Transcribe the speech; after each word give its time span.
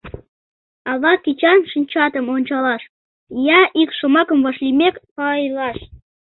Ала 0.91 1.13
кечан 1.23 1.59
шинчатым 1.71 2.25
ончалаш, 2.35 2.83
Я 3.59 3.61
ик 3.81 3.89
шомакым 3.97 4.39
вашлиймек 4.45 4.95
пайлаш. 5.15 5.77